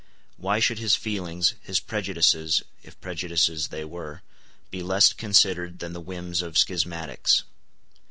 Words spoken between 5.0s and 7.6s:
considered than the whims of schismatics?